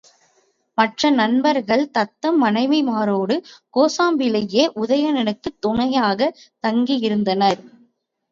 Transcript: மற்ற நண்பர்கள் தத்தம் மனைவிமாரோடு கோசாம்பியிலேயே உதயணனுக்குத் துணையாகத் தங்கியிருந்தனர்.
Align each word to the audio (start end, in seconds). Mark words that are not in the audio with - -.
மற்ற 0.77 1.09
நண்பர்கள் 1.11 1.91
தத்தம் 1.91 2.43
மனைவிமாரோடு 2.43 3.35
கோசாம்பியிலேயே 3.73 4.63
உதயணனுக்குத் 4.75 5.59
துணையாகத் 5.59 6.35
தங்கியிருந்தனர். 6.63 7.61